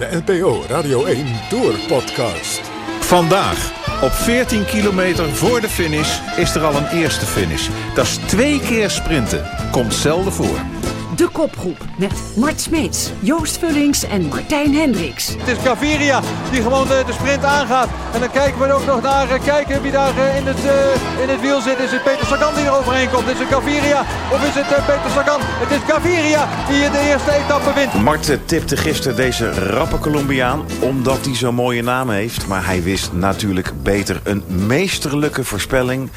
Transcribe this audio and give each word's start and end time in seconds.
de 0.00 0.22
NPO 0.26 0.64
Radio 0.68 1.04
1 1.04 1.26
Tour 1.48 1.74
Podcast. 1.88 2.60
Vandaag, 3.00 3.72
op 4.02 4.12
14 4.12 4.64
kilometer 4.64 5.28
voor 5.28 5.60
de 5.60 5.68
finish, 5.68 6.18
is 6.36 6.54
er 6.54 6.62
al 6.64 6.74
een 6.74 6.86
eerste 6.86 7.26
finish. 7.26 7.68
Dat 7.94 8.04
is 8.04 8.16
twee 8.16 8.60
keer 8.60 8.90
sprinten. 8.90 9.44
Komt 9.70 9.94
zelden 9.94 10.32
voor. 10.32 10.79
De 11.20 11.28
kopgroep 11.28 11.84
met 11.98 12.12
Mart 12.36 12.60
Smeets, 12.60 13.10
Joost 13.18 13.58
Vullings 13.58 14.04
en 14.04 14.28
Martijn 14.28 14.74
Hendricks. 14.74 15.34
Het 15.38 15.48
is 15.48 15.64
Gaviria 15.64 16.20
die 16.50 16.62
gewoon 16.62 16.88
de, 16.88 17.02
de, 17.06 17.12
sprint 17.12 17.44
aangaat. 17.44 17.88
En 18.12 18.20
dan 18.20 18.30
kijken 18.30 18.60
we 18.60 18.72
ook 18.72 18.86
nog 18.86 19.02
naar 19.02 19.26
uh, 19.26 19.44
kijken 19.44 19.82
wie 19.82 19.92
daar 19.92 20.16
uh, 20.16 20.36
in, 20.36 20.46
het, 20.46 20.58
uh, 20.64 21.22
in 21.22 21.28
het 21.28 21.40
wiel 21.40 21.60
zit. 21.60 21.78
Is 21.78 21.90
het 21.90 22.02
Peter 22.02 22.26
Sagan 22.26 22.54
die 22.54 22.64
er 22.64 22.78
overheen 22.78 23.10
komt? 23.10 23.28
Is 23.28 23.38
het 23.38 23.48
Gaviria 23.48 24.00
of 24.32 24.48
is 24.48 24.54
het 24.54 24.66
Peter 24.66 25.10
Sagan? 25.14 25.40
Het 25.42 25.70
is 25.70 25.92
Gaviria 25.92 26.48
die 26.68 26.90
de 26.90 27.08
eerste 27.10 27.32
etappe 27.32 27.72
wint. 27.74 27.94
Mart 27.94 28.38
tipte 28.44 28.76
gisteren 28.76 29.16
deze 29.16 29.52
rappe 29.52 29.98
Colombiaan 29.98 30.64
omdat 30.80 31.24
hij 31.24 31.34
zo'n 31.34 31.54
mooie 31.54 31.82
naam 31.82 32.10
heeft. 32.10 32.46
Maar 32.46 32.66
hij 32.66 32.82
wist 32.82 33.12
natuurlijk 33.12 33.72
beter 33.82 34.20
een 34.24 34.42
meesterlijke 34.46 35.44
voorspelling. 35.44 36.10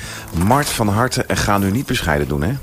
Mart 0.46 0.70
van 0.70 0.88
harte 0.88 1.24
en 1.24 1.38
ga 1.38 1.58
nu 1.58 1.72
niet 1.72 1.86
bescheiden 1.86 2.28
doen, 2.28 2.44
hè? 2.44 2.54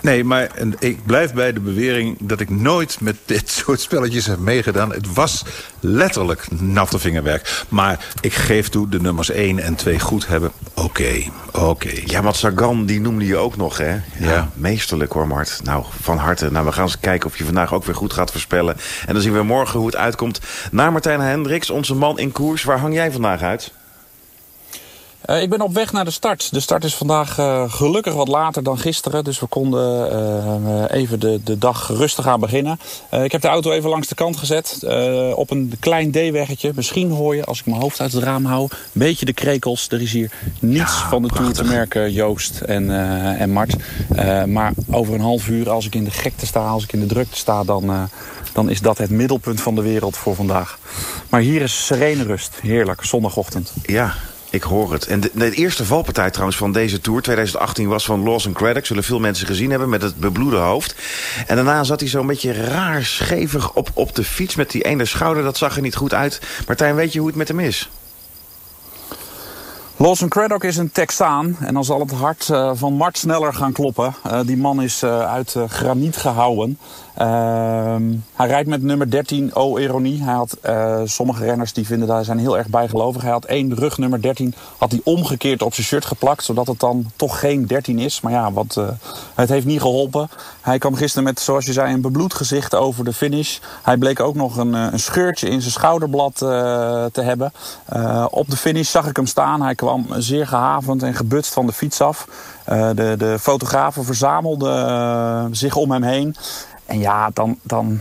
Nee, 0.00 0.24
maar 0.24 0.50
ik 0.78 1.06
blijf 1.06 1.32
bij 1.32 1.52
de 1.52 1.60
bewering 1.60 2.16
dat 2.20 2.40
ik 2.40 2.50
nooit 2.50 3.00
met 3.00 3.16
dit 3.24 3.50
soort 3.64 3.80
spelletjes 3.80 4.26
heb 4.26 4.38
meegedaan. 4.38 4.92
Het 4.92 5.14
was 5.14 5.44
letterlijk 5.80 6.50
natte 6.60 6.98
vingerwerk. 6.98 7.64
Maar 7.68 8.04
ik 8.20 8.34
geef 8.34 8.68
toe, 8.68 8.88
de 8.88 9.00
nummers 9.00 9.30
1 9.30 9.58
en 9.58 9.74
2 9.74 10.00
goed 10.00 10.26
hebben. 10.26 10.50
Oké, 10.74 10.84
okay, 10.84 11.30
oké. 11.46 11.64
Okay. 11.64 12.02
Ja, 12.06 12.22
want 12.22 12.36
Sagan, 12.36 12.86
die 12.86 13.00
noemde 13.00 13.26
je 13.26 13.36
ook 13.36 13.56
nog, 13.56 13.78
hè? 13.78 13.90
Ja, 13.92 14.00
ja. 14.18 14.50
Meesterlijk 14.54 15.12
hoor, 15.12 15.26
Mart. 15.26 15.60
Nou, 15.64 15.84
van 16.00 16.18
harte. 16.18 16.50
Nou, 16.50 16.66
we 16.66 16.72
gaan 16.72 16.84
eens 16.84 17.00
kijken 17.00 17.28
of 17.28 17.38
je 17.38 17.44
vandaag 17.44 17.74
ook 17.74 17.84
weer 17.84 17.94
goed 17.94 18.12
gaat 18.12 18.30
voorspellen. 18.30 18.76
En 19.06 19.12
dan 19.12 19.22
zien 19.22 19.32
we 19.32 19.42
morgen 19.42 19.78
hoe 19.78 19.88
het 19.88 19.96
uitkomt. 19.96 20.40
Naar 20.70 20.92
Martijn 20.92 21.20
Hendricks, 21.20 21.70
onze 21.70 21.94
man 21.94 22.18
in 22.18 22.32
koers. 22.32 22.64
Waar 22.64 22.78
hang 22.78 22.94
jij 22.94 23.12
vandaag 23.12 23.42
uit? 23.42 23.72
Uh, 25.26 25.42
ik 25.42 25.50
ben 25.50 25.60
op 25.60 25.74
weg 25.74 25.92
naar 25.92 26.04
de 26.04 26.10
start. 26.10 26.52
De 26.52 26.60
start 26.60 26.84
is 26.84 26.94
vandaag 26.94 27.38
uh, 27.38 27.72
gelukkig 27.72 28.14
wat 28.14 28.28
later 28.28 28.62
dan 28.62 28.78
gisteren. 28.78 29.24
Dus 29.24 29.40
we 29.40 29.46
konden 29.46 30.12
uh, 30.66 30.84
even 30.90 31.20
de, 31.20 31.40
de 31.44 31.58
dag 31.58 31.88
rustig 31.88 32.26
aan 32.26 32.40
beginnen. 32.40 32.78
ik 33.22 33.32
heb 33.32 33.40
de 33.40 33.48
auto 33.48 33.70
even 33.72 33.90
langs 33.90 34.08
de 34.08 34.14
kant 34.14 34.36
gezet. 34.36 34.78
op 35.34 35.50
een 35.50 35.72
klein 35.80 36.10
D-weggetje. 36.10 36.72
Misschien 36.74 37.10
hoor 37.10 37.36
je, 37.36 37.44
als 37.44 37.60
ik 37.60 37.66
mijn 37.66 37.80
hoofd 37.80 38.00
uit 38.00 38.12
het 38.12 38.22
raam 38.22 38.44
hou... 38.44 38.62
een 38.62 38.78
beetje 38.92 39.26
de 39.26 39.32
krekels. 39.32 39.88
Er 39.88 40.02
is 40.02 40.12
hier 40.12 40.30
niets 40.60 41.00
ja, 41.00 41.08
van 41.08 41.22
de 41.22 41.28
prachtig. 41.28 41.52
Tour 41.52 41.68
te 41.68 41.74
merken, 41.74 42.12
Joost 42.12 42.60
en, 42.60 42.90
en 43.38 43.50
Mart. 43.50 43.76
maar 44.46 44.72
over 44.90 45.14
een 45.14 45.20
half 45.20 45.48
uur, 45.48 45.70
als 45.70 45.86
ik 45.86 45.94
in 45.94 46.04
de 46.04 46.10
gekte 46.10 46.46
sta... 46.46 46.68
als 46.68 46.82
ik 46.82 46.92
in 46.92 47.00
de 47.00 47.06
drukte 47.06 47.36
sta, 47.36 47.64
dan 47.64 48.08
dan 48.56 48.70
is 48.70 48.80
dat 48.80 48.98
het 48.98 49.10
middelpunt 49.10 49.60
van 49.60 49.74
de 49.74 49.82
wereld 49.82 50.16
voor 50.16 50.34
vandaag. 50.34 50.78
Maar 51.28 51.40
hier 51.40 51.62
is 51.62 51.86
serene 51.86 52.22
rust. 52.22 52.58
Heerlijk, 52.60 53.04
zondagochtend. 53.04 53.72
Ja, 53.82 54.14
ik 54.50 54.62
hoor 54.62 54.92
het. 54.92 55.06
En 55.06 55.20
de, 55.20 55.50
eerste 55.50 55.84
valpartij 55.84 56.30
trouwens 56.30 56.58
van 56.58 56.72
deze 56.72 57.00
Tour 57.00 57.22
2018 57.22 57.88
was 57.88 58.04
van 58.04 58.22
Lawson 58.22 58.52
Craddock. 58.52 58.86
Zullen 58.86 59.04
veel 59.04 59.20
mensen 59.20 59.46
gezien 59.46 59.70
hebben 59.70 59.88
met 59.88 60.02
het 60.02 60.16
bebloede 60.16 60.56
hoofd. 60.56 60.94
En 61.46 61.56
daarna 61.56 61.84
zat 61.84 62.00
hij 62.00 62.08
zo'n 62.08 62.26
beetje 62.26 62.52
raar 62.52 63.04
schevig 63.04 63.72
op, 63.72 63.90
op 63.94 64.14
de 64.14 64.24
fiets 64.24 64.54
met 64.54 64.70
die 64.70 64.82
ene 64.82 65.04
schouder. 65.04 65.42
Dat 65.42 65.56
zag 65.56 65.76
er 65.76 65.82
niet 65.82 65.96
goed 65.96 66.14
uit. 66.14 66.40
Martijn, 66.66 66.94
weet 66.94 67.12
je 67.12 67.18
hoe 67.18 67.28
het 67.28 67.36
met 67.36 67.48
hem 67.48 67.60
is? 67.60 67.90
Lawson 69.98 70.28
Craddock 70.28 70.64
is 70.64 70.76
een 70.76 70.92
Texaan 70.92 71.56
en 71.60 71.74
dan 71.74 71.84
zal 71.84 72.00
het 72.00 72.10
hart 72.10 72.48
uh, 72.48 72.70
van 72.74 72.92
Mart 72.92 73.18
sneller 73.18 73.54
gaan 73.54 73.72
kloppen. 73.72 74.14
Uh, 74.26 74.40
die 74.44 74.56
man 74.56 74.82
is 74.82 75.02
uh, 75.02 75.32
uit 75.32 75.56
graniet 75.68 76.16
gehouden. 76.16 76.78
Ehm, 77.16 78.02
hij 78.34 78.46
rijdt 78.46 78.68
met 78.68 78.82
nummer 78.82 79.10
13, 79.10 79.56
oh 79.56 79.80
ironie. 79.80 80.22
Hij 80.22 80.34
had, 80.34 80.56
sommige 81.04 81.44
renners 81.44 81.72
die 81.72 81.86
vinden 81.86 82.08
daar 82.08 82.24
zijn 82.24 82.38
heel 82.38 82.58
erg 82.58 82.68
bijgelovig. 82.68 83.22
Hij 83.22 83.30
had 83.30 83.44
één 83.44 83.74
rug 83.74 83.98
nummer 83.98 84.22
13, 84.22 84.54
had 84.78 84.90
hij 84.90 85.00
omgekeerd 85.04 85.62
op 85.62 85.74
zijn 85.74 85.86
shirt 85.86 86.04
geplakt. 86.04 86.44
Zodat 86.44 86.66
het 86.66 86.80
dan 86.80 87.10
toch 87.16 87.40
geen 87.40 87.66
13 87.66 87.98
is. 87.98 88.20
Maar 88.20 88.32
ja, 88.32 88.52
wat, 88.52 88.80
het 89.34 89.48
heeft 89.48 89.66
niet 89.66 89.80
geholpen. 89.80 90.28
Hij 90.60 90.78
kwam 90.78 90.94
gisteren 90.94 91.24
met, 91.24 91.40
zoals 91.40 91.66
je 91.66 91.72
zei, 91.72 91.92
een 91.92 92.00
bebloed 92.00 92.34
gezicht 92.34 92.74
over 92.74 93.04
de 93.04 93.12
finish. 93.12 93.58
Hij 93.82 93.96
bleek 93.96 94.20
ook 94.20 94.34
nog 94.34 94.56
een, 94.56 94.72
een 94.72 95.00
scheurtje 95.00 95.48
in 95.48 95.60
zijn 95.60 95.72
schouderblad 95.72 96.34
te 96.36 97.20
hebben. 97.20 97.52
op 98.30 98.50
de 98.50 98.56
finish 98.56 98.90
zag 98.90 99.08
ik 99.08 99.16
hem 99.16 99.26
staan. 99.26 99.62
Hij 99.62 99.74
kwam 99.74 100.06
zeer 100.18 100.46
gehavend 100.46 101.02
en 101.02 101.14
gebutst 101.14 101.52
van 101.52 101.66
de 101.66 101.72
fiets 101.72 102.00
af. 102.00 102.28
De, 102.64 103.14
de 103.18 103.36
fotografen 103.40 104.04
verzamelden 104.04 105.56
zich 105.56 105.76
om 105.76 105.90
hem 105.90 106.02
heen. 106.02 106.36
En 106.86 106.98
ja, 106.98 107.30
dan, 107.32 107.58
dan 107.62 108.00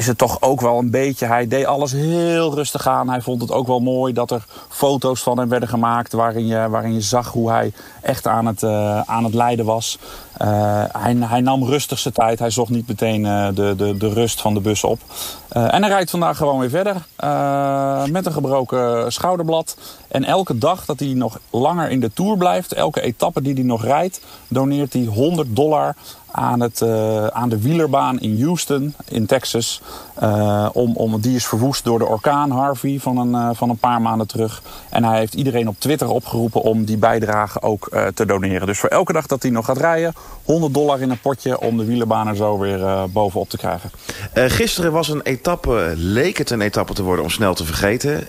is 0.00 0.06
het 0.06 0.18
toch 0.18 0.42
ook 0.42 0.60
wel 0.60 0.78
een 0.78 0.90
beetje... 0.90 1.26
Hij 1.26 1.48
deed 1.48 1.66
alles 1.66 1.92
heel 1.92 2.54
rustig 2.54 2.86
aan. 2.86 3.08
Hij 3.08 3.20
vond 3.20 3.40
het 3.40 3.52
ook 3.52 3.66
wel 3.66 3.80
mooi 3.80 4.12
dat 4.12 4.30
er 4.30 4.44
foto's 4.68 5.20
van 5.22 5.38
hem 5.38 5.48
werden 5.48 5.68
gemaakt... 5.68 6.12
waarin 6.12 6.46
je, 6.46 6.68
waarin 6.68 6.94
je 6.94 7.00
zag 7.00 7.32
hoe 7.32 7.50
hij 7.50 7.72
echt 8.02 8.26
aan 8.26 8.46
het, 8.46 8.62
uh, 8.62 9.00
aan 9.00 9.24
het 9.24 9.34
lijden 9.34 9.64
was. 9.64 9.98
Uh, 10.42 10.48
hij, 10.92 11.16
hij, 11.18 11.40
nam 11.40 11.64
rustig 11.64 11.98
zijn 11.98 12.14
tijd. 12.14 12.38
Hij 12.38 12.50
zocht 12.50 12.70
niet 12.70 12.88
meteen 12.88 13.24
uh, 13.24 13.48
de, 13.54 13.74
de, 13.76 13.96
de 13.96 14.12
rust 14.12 14.40
van 14.40 14.54
de 14.54 14.60
bus 14.60 14.84
op. 14.84 15.00
en 15.48 15.82
hij 15.82 15.90
rijdt 15.90 16.10
vandaag 16.10 16.36
gewoon 16.36 16.58
weer 16.58 16.70
verder. 16.70 16.94
met 18.12 18.26
een 18.26 18.32
gebroken 18.32 19.12
schouderblad. 19.12 19.76
En 20.08 20.24
elke 20.24 20.58
dag 20.58 20.84
dat 20.84 20.98
hij 20.98 21.08
nog 21.08 21.38
langer 21.50 21.90
in 21.90 22.00
de 22.00 22.12
Tour 22.12 22.36
blijft... 22.36 22.72
elke 22.72 23.00
etappe 23.00 23.42
die 23.42 23.54
hij 23.54 23.62
nog 23.62 23.84
rijdt... 23.84 24.20
doneert 24.48 24.92
hij 24.92 25.04
100 25.04 25.56
dollar 25.56 25.96
aan, 26.32 26.60
het, 26.60 26.80
uh, 26.80 27.26
aan 27.26 27.48
de 27.48 27.60
wielerbaan 27.60 28.20
in 28.20 28.42
Houston, 28.42 28.94
in 29.08 29.26
Texas. 29.26 29.80
Uh, 30.22 30.68
om, 30.72 30.96
om, 30.96 31.20
die 31.20 31.36
is 31.36 31.46
verwoest 31.46 31.84
door 31.84 31.98
de 31.98 32.06
orkaan 32.06 32.50
Harvey 32.50 32.98
van 33.00 33.16
een, 33.16 33.30
uh, 33.30 33.50
van 33.52 33.70
een 33.70 33.78
paar 33.78 34.02
maanden 34.02 34.26
terug. 34.26 34.62
En 34.88 35.04
hij 35.04 35.18
heeft 35.18 35.34
iedereen 35.34 35.68
op 35.68 35.74
Twitter 35.78 36.08
opgeroepen 36.08 36.62
om 36.62 36.84
die 36.84 36.96
bijdrage 36.96 37.62
ook 37.62 37.88
te 38.14 38.26
doneren. 38.26 38.66
Dus 38.66 38.78
voor 38.78 38.88
elke 38.88 39.12
dag 39.12 39.26
dat 39.26 39.42
hij 39.42 39.50
nog 39.50 39.64
gaat 39.64 39.78
rijden, 39.78 40.14
100 40.44 40.74
dollar 40.74 41.00
in 41.00 41.10
een 41.10 41.20
potje... 41.20 41.60
om 41.60 41.76
de 41.76 41.84
wielerbaan 41.84 42.28
er 42.28 42.36
zo 42.36 42.58
weer 42.58 43.08
bovenop 43.10 43.48
te 43.48 43.56
krijgen. 43.56 43.90
gisteren 44.34 44.92
was 44.92 45.08
een 45.08 45.22
etappe, 45.22 45.92
leek 45.96 46.38
het 46.38 46.50
een 46.50 46.60
etappe 46.60 46.92
te 46.92 47.02
worden 47.02 47.24
om 47.24 47.30
snel 47.30 47.54
te 47.54 47.64
vergeten. 47.64 48.26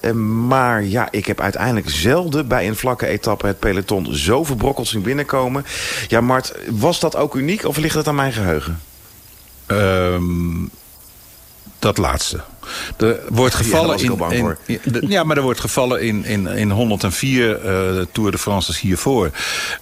maar 0.47 0.84
ja, 0.84 1.07
ik 1.11 1.25
heb 1.25 1.41
uiteindelijk 1.41 1.90
zelden 1.90 2.47
bij 2.47 2.67
een 2.67 2.75
vlakke 2.75 3.07
etappe... 3.07 3.47
het 3.47 3.59
peloton 3.59 4.16
zo 4.16 4.44
verbrokkeld 4.44 4.88
zien 4.88 5.01
binnenkomen. 5.01 5.66
Ja, 6.07 6.22
Mart, 6.22 6.53
was 6.69 7.00
dat 7.00 7.16
ook 7.16 7.35
uniek 7.35 7.66
of 7.66 7.78
ligt 7.78 7.91
het 7.97 8.07
aan 8.07 8.16
mijn 8.16 8.34
geheugen? 8.34 8.81
Um, 9.68 10.72
dat 11.79 11.97
laatste. 11.97 12.40
Er 12.97 13.19
wordt 13.29 13.56
gevallen 13.56 13.97
ja, 13.97 14.29
in, 14.29 14.56
in, 14.66 14.79
in 14.84 14.91
de, 14.91 15.07
ja, 15.07 15.24
maar 15.24 15.38
er 15.38 15.44
wordt 15.44 15.59
gevallen 15.59 16.02
in, 16.02 16.25
in, 16.25 16.47
in 16.47 16.72
104 16.72 17.66
uh, 17.66 18.06
Tour 18.12 18.31
de 18.31 18.38
France's 18.38 18.79
hiervoor. 18.79 19.31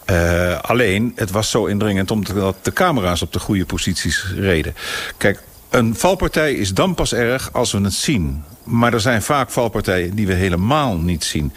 Uh, 0.10 0.60
alleen, 0.60 1.12
het 1.16 1.32
was 1.32 1.50
zo 1.50 1.66
indringend 1.66 2.12
omdat 2.12 2.56
de 2.62 2.74
camera's 2.74 3.22
op 3.22 3.34
de 3.34 3.40
goede 3.40 3.66
posities 3.66 4.26
reden. 4.36 4.76
Kijk, 5.18 5.40
een 5.70 5.96
valpartij 5.96 6.54
is 6.54 6.74
dan 6.74 6.94
pas 6.96 7.14
erg 7.14 7.54
als 7.54 7.72
we 7.72 7.82
het 7.82 7.94
zien. 7.94 8.44
Maar 8.64 8.94
er 8.94 9.00
zijn 9.00 9.22
vaak 9.22 9.50
valpartijen 9.50 10.16
die 10.16 10.28
we 10.28 10.34
helemaal 10.34 10.98
niet 10.98 11.24
zien. 11.24 11.54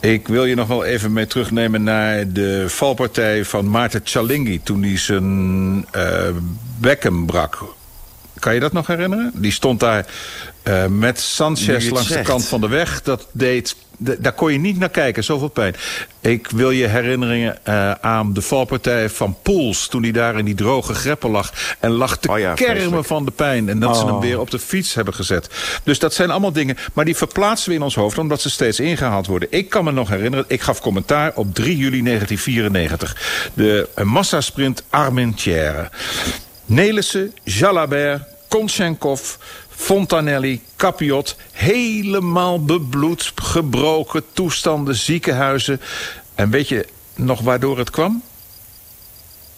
Ik 0.00 0.28
wil 0.28 0.44
je 0.44 0.54
nog 0.54 0.68
wel 0.68 0.84
even 0.84 1.12
mee 1.12 1.26
terugnemen 1.26 1.82
naar 1.82 2.32
de 2.32 2.64
valpartij 2.68 3.44
van 3.44 3.70
Maarten 3.70 4.00
Cialinghi... 4.04 4.60
toen 4.62 4.82
hij 4.82 4.98
zijn 4.98 5.76
uh, 5.96 6.28
bekken 6.78 7.26
brak. 7.26 7.64
Kan 8.38 8.54
je 8.54 8.60
dat 8.60 8.72
nog 8.72 8.86
herinneren? 8.86 9.32
Die 9.34 9.52
stond 9.52 9.80
daar 9.80 10.06
uh, 10.64 10.86
met 10.86 11.20
Sanchez 11.20 11.90
langs 11.90 12.08
zegt. 12.08 12.26
de 12.26 12.32
kant 12.32 12.44
van 12.46 12.60
de 12.60 12.68
weg. 12.68 13.02
Dat 13.02 13.26
deed, 13.32 13.76
daar 13.98 14.32
kon 14.32 14.52
je 14.52 14.58
niet 14.58 14.78
naar 14.78 14.88
kijken, 14.88 15.24
zoveel 15.24 15.48
pijn. 15.48 15.74
Ik 16.20 16.48
wil 16.50 16.70
je 16.70 16.86
herinneringen 16.86 17.58
uh, 17.68 17.90
aan 17.90 18.32
de 18.32 18.42
valpartij 18.42 19.10
van 19.10 19.36
Poels... 19.42 19.88
toen 19.88 20.02
hij 20.02 20.12
daar 20.12 20.38
in 20.38 20.44
die 20.44 20.54
droge 20.54 20.94
greppen 20.94 21.30
lag... 21.30 21.52
en 21.80 21.90
lag 21.90 22.18
te 22.18 22.30
oh 22.30 22.38
ja, 22.38 22.54
kermen 22.54 22.76
vreselijk. 22.76 23.06
van 23.06 23.24
de 23.24 23.30
pijn. 23.30 23.68
En 23.68 23.78
dat 23.78 23.90
Oh. 23.90 24.00
ze 24.00 24.06
hem 24.06 24.20
weer 24.20 24.40
op 24.40 24.50
de 24.50 24.58
fiets 24.58 24.94
hebben 24.94 25.14
gezet. 25.14 25.48
Dus 25.82 25.98
dat 25.98 26.14
zijn 26.14 26.30
allemaal 26.30 26.52
dingen... 26.52 26.76
maar 26.92 27.04
die 27.04 27.16
verplaatsen 27.16 27.68
we 27.68 27.74
in 27.76 27.82
ons 27.82 27.94
hoofd... 27.94 28.18
omdat 28.18 28.40
ze 28.40 28.50
steeds 28.50 28.80
ingehaald 28.80 29.26
worden. 29.26 29.48
Ik 29.50 29.68
kan 29.68 29.84
me 29.84 29.92
nog 29.92 30.08
herinneren... 30.08 30.44
ik 30.48 30.60
gaf 30.60 30.80
commentaar 30.80 31.32
op 31.34 31.54
3 31.54 31.76
juli 31.76 32.02
1994. 32.02 33.50
De 33.54 33.88
massasprint 34.02 34.82
Armentière. 34.90 35.90
Nelissen, 36.64 37.32
Jalabert, 37.42 38.22
Konchenkov... 38.48 39.36
Fontanelli, 39.76 40.62
Capiot, 40.76 41.36
helemaal 41.52 42.64
bebloed, 42.64 43.32
gebroken 43.34 44.22
toestanden, 44.32 44.94
ziekenhuizen. 44.94 45.80
En 46.34 46.50
weet 46.50 46.68
je 46.68 46.86
nog 47.14 47.40
waardoor 47.40 47.78
het 47.78 47.90
kwam? 47.90 48.22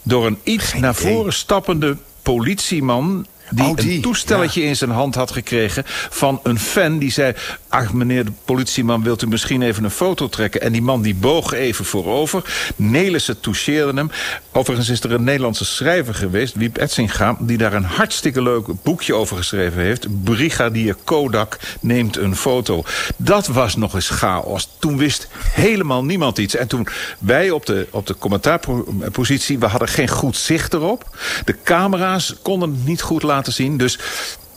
Door 0.02 0.26
een 0.26 0.38
iets 0.42 0.64
Geen 0.64 0.80
naar 0.80 1.00
idee. 1.00 1.12
voren 1.12 1.32
stappende 1.32 1.96
politieman... 2.22 3.26
Die, 3.50 3.64
Oh, 3.64 3.76
die, 3.76 3.94
een 3.94 4.02
toestelletje 4.02 4.62
in 4.62 4.76
zijn 4.76 4.90
hand 4.90 5.14
had 5.14 5.30
gekregen 5.30 5.82
van 6.10 6.40
een 6.42 6.58
fan 6.58 6.98
die 6.98 7.10
zei... 7.10 7.34
ach 7.76 7.92
meneer 7.92 8.24
de 8.24 8.32
politieman, 8.44 9.02
wilt 9.02 9.22
u 9.22 9.26
misschien 9.26 9.62
even 9.62 9.84
een 9.84 9.90
foto 9.90 10.28
trekken? 10.28 10.60
En 10.60 10.72
die 10.72 10.82
man 10.82 11.02
die 11.02 11.14
boog 11.14 11.52
even 11.52 11.84
voorover. 11.84 12.44
Nelissen 12.76 13.40
toucheerde 13.40 13.92
hem. 13.94 14.10
Overigens 14.52 14.88
is 14.88 15.00
er 15.00 15.12
een 15.12 15.24
Nederlandse 15.24 15.64
schrijver 15.64 16.14
geweest, 16.14 16.54
Wiep 16.54 16.76
Etsinga... 16.76 17.36
die 17.40 17.58
daar 17.58 17.72
een 17.72 17.84
hartstikke 17.84 18.42
leuk 18.42 18.66
boekje 18.82 19.14
over 19.14 19.36
geschreven 19.36 19.82
heeft. 19.82 20.24
Brigadier 20.24 20.96
Kodak 21.04 21.58
neemt 21.80 22.16
een 22.16 22.36
foto. 22.36 22.84
Dat 23.16 23.46
was 23.46 23.76
nog 23.76 23.94
eens 23.94 24.08
chaos. 24.08 24.68
Toen 24.78 24.98
wist 24.98 25.28
helemaal 25.38 26.04
niemand 26.04 26.38
iets. 26.38 26.56
En 26.56 26.68
toen 26.68 26.86
wij 27.18 27.50
op 27.50 27.66
de, 27.66 27.86
op 27.90 28.06
de 28.06 28.16
commentaarpositie... 28.18 29.58
we 29.58 29.66
hadden 29.66 29.88
geen 29.88 30.08
goed 30.08 30.36
zicht 30.36 30.74
erop. 30.74 31.16
De 31.44 31.56
camera's 31.64 32.34
konden 32.42 32.70
het 32.70 32.86
niet 32.86 33.02
goed 33.02 33.22
laten 33.22 33.52
zien. 33.52 33.76
Dus 33.76 33.98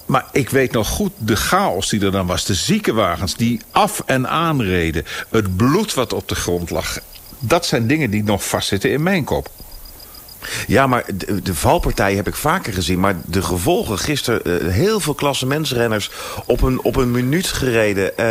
maar 0.09 0.25
ik 0.31 0.49
weet 0.49 0.71
nog 0.71 0.87
goed 0.87 1.11
de 1.17 1.35
chaos 1.35 1.89
die 1.89 2.01
er 2.01 2.11
dan 2.11 2.27
was. 2.27 2.45
De 2.45 2.53
ziekenwagens 2.53 3.35
die 3.35 3.61
af 3.71 4.03
en 4.05 4.29
aanreden. 4.29 5.05
Het 5.29 5.55
bloed 5.57 5.93
wat 5.93 6.13
op 6.13 6.27
de 6.27 6.35
grond 6.35 6.69
lag. 6.69 6.99
Dat 7.39 7.65
zijn 7.65 7.87
dingen 7.87 8.09
die 8.09 8.23
nog 8.23 8.47
vastzitten 8.47 8.91
in 8.91 9.03
mijn 9.03 9.23
kop. 9.23 9.49
Ja, 10.67 10.87
maar 10.87 11.03
de, 11.15 11.41
de, 11.41 11.55
valpartij 11.55 12.15
heb 12.15 12.27
ik 12.27 12.35
vaker 12.35 12.73
gezien. 12.73 12.99
Maar 12.99 13.15
de 13.25 13.41
gevolgen 13.41 13.97
gisteren, 13.97 14.65
uh, 14.65 14.73
heel 14.73 14.99
veel 14.99 15.13
klassementsrenners 15.13 16.09
op 16.45 16.61
een, 16.61 16.81
op 16.83 16.95
een 16.95 17.11
minuut 17.11 17.47
gereden. 17.47 18.11
Uh, 18.19 18.25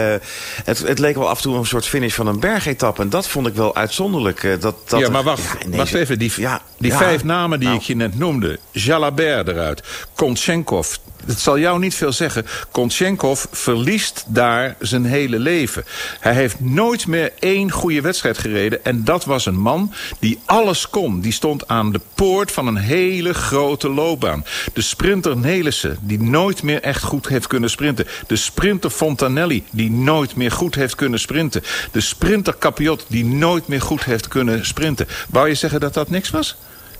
het, 0.65 0.79
het, 0.79 0.99
leek 0.99 1.15
wel 1.15 1.29
af 1.29 1.37
en 1.37 1.43
toe 1.43 1.57
een 1.57 1.67
soort 1.67 1.87
finish 1.87 2.15
van 2.15 2.27
een 2.27 2.41
bergetappe. 2.41 3.03
En 3.03 3.11
dat 3.11 3.29
vond 3.29 3.47
ik 3.47 3.55
wel 3.55 3.75
uitzonderlijk. 3.75 4.43
Uh, 4.43 4.61
dat, 4.61 4.75
dat, 4.89 5.01
ja, 5.01 5.11
maar 5.11 5.23
wacht, 5.23 5.57
ja, 5.71 5.77
wacht 5.77 5.95
even. 5.95 6.19
Die, 6.19 6.33
ja, 6.37 6.61
die 6.79 6.91
ja, 6.91 6.99
vijf 6.99 7.25
namen 7.25 7.59
die 7.59 7.69
nou. 7.69 7.81
ik 7.81 7.87
je 7.87 7.97
net 7.97 8.19
noemde. 8.19 8.59
Jalabert 8.71 9.49
eruit. 9.49 9.83
Kontchenkov, 10.15 10.97
het 11.27 11.41
zal 11.41 11.59
jou 11.59 11.79
niet 11.79 11.95
veel 11.95 12.13
zeggen. 12.13 12.47
Kontchenkov 12.71 13.45
verliest 13.51 14.25
daar 14.27 14.77
zijn 14.79 15.05
hele 15.05 15.39
leven. 15.39 15.85
Hij 16.21 16.35
heeft 16.35 16.61
nooit 16.61 17.07
meer 17.07 17.33
één 17.39 17.71
goede 17.71 18.01
wedstrijd 18.01 18.39
gereden. 18.39 18.85
En 18.85 19.05
dat 19.05 19.25
was 19.25 19.47
een 19.47 19.61
man 19.61 19.93
die 20.19 20.39
alles 20.45 20.91
kon. 20.91 21.21
Die 21.21 21.33
stond 21.33 21.69
aan 21.69 21.93
de 21.93 22.01
poort 22.15 22.53
van 22.53 22.67
een 22.67 22.77
hele 22.77 23.35
grote 23.35 23.89
loopbaan. 23.89 24.45
De 24.73 24.81
sprinter 24.81 25.37
Nelissen, 25.37 25.99
die 26.01 26.23
nooit 26.23 26.63
meer 26.63 26.83
echt 26.83 27.03
goed 27.03 27.29
heeft 27.29 27.47
kunnen 27.47 27.71
sprinten. 27.71 28.07
De 28.27 28.37
sprinter 28.37 28.91
Fontanelli, 28.91 29.65
die 29.71 29.91
nooit 29.91 30.37
meer 30.37 30.51
goed 30.51 30.75
heeft 30.75 30.95
kunnen 30.95 31.21
sprinten. 31.21 31.63
De 31.93 32.01
sprinter 32.01 32.59
Capiot, 32.59 33.05
die 33.09 33.25
nooit 33.25 33.69
meer 33.69 33.81
goed 33.81 34.05
heeft 34.05 34.29
kunnen 34.29 34.67
sprinten. 34.67 35.09
Wou 35.29 35.49
je 35.49 35.55
zeggen 35.55 35.81
dat 35.81 35.95
dat 35.95 36.11
niks 36.11 36.31
was? 36.31 36.57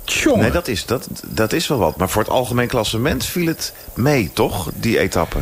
Tjonge. 0.09 0.43
Nee, 0.43 0.51
dat 0.51 0.69
is, 0.69 0.87
dat, 0.87 1.09
dat 1.25 1.53
is 1.53 1.67
wel 1.67 1.79
wat. 1.79 1.97
Maar 1.97 2.09
voor 2.09 2.23
het 2.23 2.31
algemeen 2.31 2.69
klassement 2.69 3.25
viel 3.25 3.47
het 3.47 3.73
mee, 3.95 4.31
toch? 4.33 4.71
Die 4.75 4.99
etappe. 4.99 5.39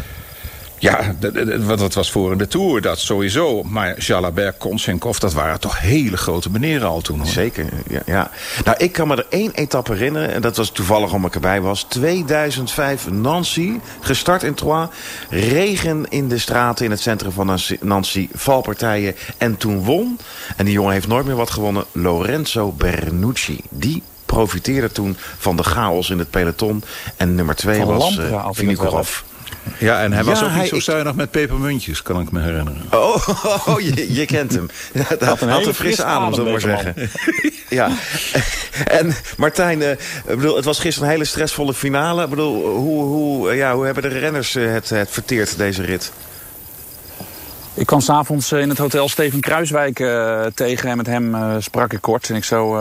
Ja, 0.79 1.15
wat 1.59 1.79
dat 1.79 1.95
was 1.95 2.11
voor 2.11 2.33
in 2.33 2.39
de 2.39 2.49
Tour, 2.49 2.81
dat 2.81 2.99
sowieso. 2.99 3.63
Maar 3.63 3.99
Jalabert, 3.99 4.59
Konchenkov, 4.59 5.19
dat 5.19 5.33
waren 5.33 5.61
toch 5.61 5.81
hele 5.81 6.17
grote 6.17 6.51
meneren 6.51 6.89
al 6.89 7.01
toen. 7.01 7.19
Hoor. 7.19 7.27
Zeker, 7.27 7.69
ja, 7.89 8.03
ja. 8.07 8.31
Nou, 8.65 8.77
ik 8.79 8.93
kan 8.93 9.09
me 9.09 9.17
er 9.17 9.27
één 9.29 9.53
etappe 9.55 9.93
herinneren. 9.93 10.33
En 10.33 10.43
dat 10.43 10.57
was 10.57 10.71
toevallig 10.71 11.13
omdat 11.13 11.29
ik 11.29 11.35
erbij 11.35 11.61
was. 11.61 11.83
2005 11.83 13.11
Nancy, 13.11 13.81
gestart 14.01 14.43
in 14.43 14.55
Troyes. 14.55 14.89
Regen 15.31 16.07
in 16.09 16.29
de 16.29 16.39
straten 16.39 16.85
in 16.85 16.91
het 16.91 17.01
centrum 17.01 17.33
van 17.33 17.59
Nancy. 17.81 18.29
Valpartijen. 18.33 19.17
En 19.39 19.57
toen 19.57 19.85
won, 19.85 20.19
en 20.57 20.65
die 20.65 20.75
jongen 20.75 20.93
heeft 20.93 21.09
nooit 21.09 21.27
meer 21.27 21.37
wat 21.37 21.51
gewonnen... 21.51 21.85
Lorenzo 21.93 22.73
Bernucci. 22.73 23.61
Die 23.69 24.03
profiteerde 24.27 24.93
toen 24.93 25.17
van 25.39 25.57
de 25.57 25.63
chaos 25.63 26.11
in 26.11 26.19
het 26.19 26.31
peloton. 26.31 26.83
En 27.17 27.35
nummer 27.35 27.55
twee 27.55 27.81
van 27.81 27.97
was 27.97 28.17
uh, 28.19 28.49
Vinokourov. 28.51 29.21
Ja, 29.79 30.03
en 30.03 30.13
hij 30.13 30.25
was 30.25 30.43
ook 30.43 30.55
niet 30.55 30.69
zo 30.69 30.81
zuinig 30.81 31.15
met 31.15 31.31
pepermuntjes, 31.31 32.03
kan 32.03 32.21
ik 32.21 32.33
me 32.33 32.41
herinneren. 32.41 32.83
Oh, 32.91 33.29
oh 33.69 33.81
je, 33.81 34.15
je, 34.15 34.25
kent 34.25 34.53
hem. 34.53 34.71
Had 35.19 35.41
een, 35.41 35.49
had 35.49 35.67
een 35.67 35.75
frisse 35.75 36.05
adem, 36.05 36.35
zullen 36.35 36.45
we 36.45 36.67
maar 36.67 36.77
zeggen. 36.77 37.11
ja. 37.69 37.91
En 38.85 39.15
Martijn, 39.37 39.81
uh, 39.81 39.91
bedoel, 40.27 40.57
het 40.57 40.65
was 40.65 40.79
gisteren 40.79 41.09
een 41.09 41.15
hele 41.15 41.27
stressvolle 41.27 41.75
finale. 41.75 42.23
Ik 42.23 42.31
bedoel, 42.31 42.67
hoe, 42.67 43.03
hoe, 43.03 43.55
ja, 43.55 43.75
hoe 43.75 43.85
hebben 43.85 44.03
de 44.03 44.09
renners 44.09 44.53
het, 44.53 44.89
het 44.89 45.11
verteerd, 45.11 45.57
deze 45.57 45.83
rit? 45.83 46.13
Ik 47.77 47.87
kwam 47.87 48.01
s'avonds 48.01 48.53
eh, 48.53 48.61
in 48.61 48.69
het 48.69 48.79
hotel 48.79 49.09
Steven 49.09 49.41
Kruiswijk 49.41 49.99
uh, 49.99 50.45
tegen 50.55 50.91
en 50.91 50.97
met 50.97 51.07
hem 51.07 51.35
uh, 51.35 51.55
sprak 51.59 51.93
ik 51.93 52.01
kort. 52.01 52.31
En, 52.31 52.37
ik 52.37 52.45
zo, 52.45 52.77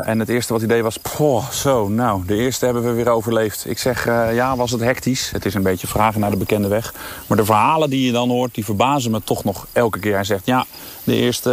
en 0.00 0.18
het 0.18 0.28
eerste 0.28 0.52
wat 0.52 0.62
hij 0.62 0.70
deed 0.70 0.82
was, 0.82 0.96
poh, 0.96 1.50
zo, 1.50 1.88
nou, 1.88 2.22
de 2.26 2.34
eerste 2.34 2.64
hebben 2.64 2.82
we 2.82 2.92
weer 2.92 3.08
overleefd. 3.08 3.64
Ik 3.68 3.78
zeg, 3.78 4.04
ja, 4.34 4.56
was 4.56 4.70
het 4.70 4.80
hectisch? 4.80 5.30
Het 5.30 5.44
is 5.44 5.54
een 5.54 5.62
beetje 5.62 5.86
vragen 5.86 6.20
naar 6.20 6.30
de 6.30 6.36
bekende 6.36 6.68
weg. 6.68 6.94
Maar 7.26 7.36
de 7.36 7.44
verhalen 7.44 7.90
die 7.90 8.06
je 8.06 8.12
dan 8.12 8.28
hoort, 8.28 8.54
die 8.54 8.64
verbazen 8.64 9.10
me 9.10 9.20
toch 9.24 9.44
nog 9.44 9.66
elke 9.72 9.98
keer. 9.98 10.14
Hij 10.14 10.24
zegt, 10.24 10.46
ja, 10.46 10.66
de 11.04 11.14
eerste, 11.14 11.50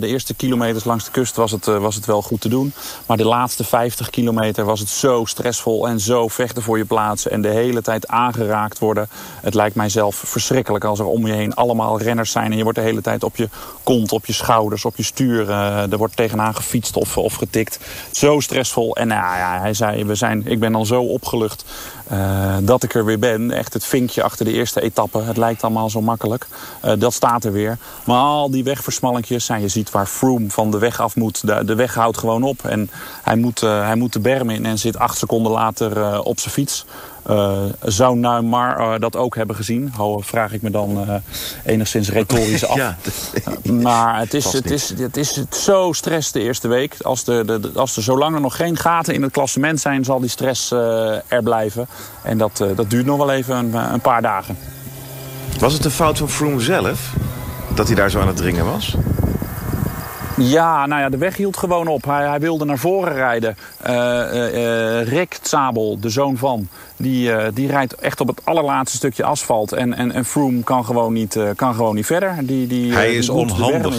de 0.00 0.06
eerste 0.06 0.34
kilometers 0.34 0.84
langs 0.84 1.04
de 1.04 1.10
kust 1.10 1.36
was 1.36 1.50
het, 1.50 1.64
was 1.64 1.94
het 1.94 2.06
wel 2.06 2.22
goed 2.22 2.40
te 2.40 2.48
doen. 2.48 2.72
Maar 3.06 3.16
de 3.16 3.26
laatste 3.26 3.64
50 3.64 4.10
kilometer 4.10 4.64
was 4.64 4.80
het 4.80 4.88
zo 4.88 5.24
stressvol 5.24 5.88
en 5.88 6.00
zo 6.00 6.28
vechten 6.28 6.62
voor 6.62 6.78
je 6.78 6.84
plaatsen. 6.84 7.30
En 7.30 7.42
de 7.42 7.48
hele 7.48 7.82
tijd 7.82 8.08
aangeraakt 8.08 8.78
worden. 8.78 9.08
Het 9.40 9.54
lijkt 9.54 9.74
mij 9.74 9.88
zelf 9.88 10.16
verschrikkelijk 10.16 10.84
als 10.84 10.98
er 10.98 11.06
om 11.06 11.26
je 11.26 11.32
heen 11.32 11.54
allemaal 11.54 11.98
renners 12.08 12.30
zijn. 12.30 12.50
En 12.50 12.56
je 12.56 12.62
wordt 12.62 12.78
de 12.78 12.84
hele 12.84 13.00
tijd 13.00 13.24
op 13.24 13.36
je 13.36 13.48
kont, 13.82 14.12
op 14.12 14.26
je 14.26 14.32
schouders, 14.32 14.84
op 14.84 14.96
je 14.96 15.02
stuur. 15.02 15.48
Uh, 15.48 15.92
er 15.92 15.98
wordt 15.98 16.16
tegenaan 16.16 16.54
gefietst 16.54 16.96
of, 16.96 17.18
of 17.18 17.34
getikt. 17.34 17.78
Zo 18.10 18.40
stressvol. 18.40 18.96
En 18.96 19.08
nou 19.08 19.36
ja, 19.36 19.60
hij 19.60 19.74
zei, 19.74 20.04
we 20.04 20.14
zijn, 20.14 20.46
ik 20.46 20.60
ben 20.60 20.72
dan 20.72 20.86
zo 20.86 21.02
opgelucht 21.02 21.64
uh, 22.12 22.56
dat 22.60 22.82
ik 22.82 22.94
er 22.94 23.04
weer 23.04 23.18
ben. 23.18 23.50
Echt 23.50 23.72
het 23.72 23.84
vinkje 23.84 24.22
achter 24.22 24.44
de 24.44 24.52
eerste 24.52 24.80
etappe. 24.80 25.22
Het 25.22 25.36
lijkt 25.36 25.62
allemaal 25.62 25.90
zo 25.90 26.00
makkelijk. 26.00 26.46
Uh, 26.84 26.92
dat 26.98 27.12
staat 27.12 27.44
er 27.44 27.52
weer. 27.52 27.78
Maar 28.04 28.20
al 28.20 28.50
die 28.50 28.64
wegversmallinkjes. 28.64 29.48
En 29.48 29.60
je 29.60 29.68
ziet 29.68 29.90
waar 29.90 30.06
Froome 30.06 30.50
van 30.50 30.70
de 30.70 30.78
weg 30.78 31.00
af 31.00 31.16
moet. 31.16 31.46
De, 31.46 31.64
de 31.64 31.74
weg 31.74 31.94
houdt 31.94 32.18
gewoon 32.18 32.42
op. 32.42 32.64
En 32.64 32.90
hij 33.22 33.36
moet, 33.36 33.60
hij 33.60 33.96
moet 33.96 34.12
de 34.12 34.20
berm 34.20 34.50
in 34.50 34.66
en 34.66 34.78
zit 34.78 34.98
acht 34.98 35.18
seconden 35.18 35.52
later 35.52 36.22
op 36.22 36.40
zijn 36.40 36.54
fiets. 36.54 36.84
Uh, 37.30 37.62
zou 37.84 38.18
Neymar 38.18 38.80
uh, 38.80 38.94
dat 38.98 39.16
ook 39.16 39.36
hebben 39.36 39.56
gezien? 39.56 39.92
Ho, 39.96 40.18
vraag 40.18 40.52
ik 40.52 40.62
me 40.62 40.70
dan 40.70 41.04
uh, 41.08 41.14
enigszins 41.64 42.10
retorisch 42.10 42.66
af. 42.68 42.76
ja, 42.76 42.96
maar 43.72 44.18
het 44.18 44.34
is, 44.34 44.52
het, 44.52 44.70
is, 44.70 44.88
het 44.98 45.16
is 45.16 45.44
zo 45.50 45.92
stress 45.92 46.32
de 46.32 46.40
eerste 46.40 46.68
week. 46.68 46.96
Als, 47.00 47.24
de, 47.24 47.44
de, 47.44 47.70
als 47.74 47.96
er 47.96 48.02
zolang 48.02 48.34
er 48.34 48.40
nog 48.40 48.56
geen 48.56 48.76
gaten 48.76 49.14
in 49.14 49.22
het 49.22 49.32
klassement 49.32 49.80
zijn... 49.80 50.04
zal 50.04 50.20
die 50.20 50.28
stress 50.30 50.70
er 50.70 51.42
blijven. 51.42 51.88
En 52.22 52.38
dat, 52.38 52.64
dat 52.74 52.90
duurt 52.90 53.06
nog 53.06 53.16
wel 53.16 53.30
even 53.30 53.56
een, 53.56 53.74
een 53.92 54.00
paar 54.00 54.22
dagen. 54.22 54.58
Was 55.58 55.72
het 55.72 55.84
een 55.84 55.90
fout 55.90 56.18
van 56.18 56.28
Froome 56.28 56.60
zelf? 56.60 57.12
Dat 57.74 57.86
hij 57.86 57.96
daar 57.96 58.10
zo 58.10 58.20
aan 58.20 58.26
het 58.26 58.36
dringen 58.36 58.64
was? 58.64 58.96
Ja, 60.38 60.86
nou 60.86 61.00
ja, 61.00 61.08
de 61.08 61.16
weg 61.16 61.36
hield 61.36 61.56
gewoon 61.56 61.86
op. 61.86 62.04
Hij, 62.04 62.28
hij 62.28 62.40
wilde 62.40 62.64
naar 62.64 62.78
voren 62.78 63.14
rijden. 63.14 63.56
Uh, 63.86 63.92
uh, 63.92 65.02
Rick 65.02 65.38
Zabel, 65.42 66.00
de 66.00 66.08
zoon 66.08 66.36
van, 66.36 66.68
die, 66.96 67.52
die 67.52 67.68
rijdt 67.68 67.94
echt 67.94 68.20
op 68.20 68.26
het 68.26 68.40
allerlaatste 68.44 68.96
stukje 68.96 69.24
asfalt. 69.24 69.72
En, 69.72 69.94
en, 69.94 70.12
en 70.12 70.24
Froome 70.24 70.62
kan 70.62 70.84
gewoon 70.84 71.12
niet, 71.12 71.38
kan 71.56 71.74
gewoon 71.74 71.94
niet 71.94 72.06
verder. 72.06 72.36
Die, 72.42 72.66
die, 72.66 72.92
hij 72.92 73.14
is 73.14 73.28
onhandig. 73.28 73.94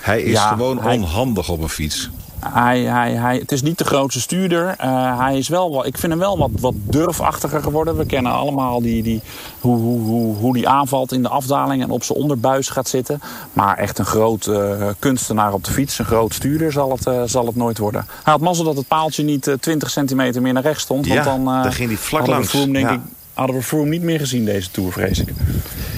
Hij 0.00 0.22
is 0.22 0.32
ja, 0.32 0.48
gewoon 0.48 0.80
hij... 0.80 0.96
onhandig 0.96 1.48
op 1.48 1.62
een 1.62 1.68
fiets. 1.68 2.10
Hij, 2.48 2.80
hij, 2.80 3.12
hij, 3.12 3.36
het 3.36 3.52
is 3.52 3.62
niet 3.62 3.78
de 3.78 3.84
grootste 3.84 4.20
stuurder. 4.20 4.76
Uh, 4.84 5.18
hij 5.18 5.38
is 5.38 5.48
wel, 5.48 5.86
ik 5.86 5.98
vind 5.98 6.12
hem 6.12 6.20
wel 6.20 6.38
wat, 6.38 6.50
wat 6.60 6.74
durfachtiger 6.76 7.62
geworden. 7.62 7.96
We 7.96 8.06
kennen 8.06 8.32
allemaal 8.32 8.82
die, 8.82 9.02
die, 9.02 9.20
hoe, 9.60 9.76
hoe, 9.76 10.00
hoe, 10.00 10.36
hoe 10.36 10.54
die 10.54 10.68
aanvalt 10.68 11.12
in 11.12 11.22
de 11.22 11.28
afdaling 11.28 11.82
en 11.82 11.90
op 11.90 12.04
zijn 12.04 12.18
onderbuis 12.18 12.68
gaat 12.68 12.88
zitten. 12.88 13.20
Maar 13.52 13.78
echt 13.78 13.98
een 13.98 14.04
groot 14.04 14.46
uh, 14.46 14.88
kunstenaar 14.98 15.52
op 15.52 15.64
de 15.64 15.70
fiets, 15.70 15.98
een 15.98 16.04
groot 16.04 16.34
stuurder 16.34 16.72
zal 16.72 16.90
het, 16.90 17.06
uh, 17.06 17.22
zal 17.24 17.46
het 17.46 17.56
nooit 17.56 17.78
worden. 17.78 18.06
Hij 18.22 18.32
had 18.32 18.42
mazzel 18.42 18.64
dat 18.64 18.76
het 18.76 18.88
paaltje 18.88 19.22
niet 19.22 19.56
20 19.60 19.90
centimeter 19.90 20.42
meer 20.42 20.52
naar 20.52 20.62
rechts 20.62 20.82
stond. 20.82 21.06
Ja, 21.06 21.24
want 21.24 21.44
dan, 21.44 21.62
dan 21.62 21.72
ging 21.72 21.88
hij 21.88 21.98
vlak 21.98 22.26
langs. 22.26 22.52
Denk 22.52 22.76
ja. 22.76 22.90
ik, 22.90 23.00
hadden 23.32 23.56
we 23.56 23.62
Froome 23.62 23.88
niet 23.88 24.02
meer 24.02 24.18
gezien 24.18 24.44
deze 24.44 24.70
Tour, 24.70 24.92
vrees 24.92 25.18
ik. 25.18 25.28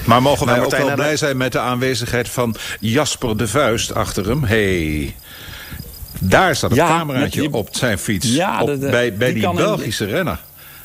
Maar 0.05 0.21
mogen 0.21 0.45
wij 0.45 0.55
nou, 0.55 0.65
ook 0.65 0.77
wel 0.77 0.95
blij 0.95 1.17
zijn 1.17 1.37
met 1.37 1.51
de 1.51 1.59
aanwezigheid 1.59 2.29
van 2.29 2.55
Jasper 2.79 3.37
de 3.37 3.47
Vuist 3.47 3.93
achter 3.93 4.27
hem? 4.27 4.43
Hey. 4.43 5.15
Daar 6.19 6.55
staat 6.55 6.69
een 6.69 6.75
ja, 6.75 6.87
cameraatje 6.87 7.41
die, 7.41 7.53
op 7.53 7.67
zijn 7.71 7.97
fiets. 7.97 8.27
Ja, 8.27 8.61
op, 8.61 8.67
de, 8.67 8.77
de, 8.77 8.89
bij, 8.89 9.13
bij 9.13 9.33
die, 9.33 9.47
die 9.47 9.53
Belgische 9.53 10.05
in, 10.05 10.11
renner. 10.11 10.39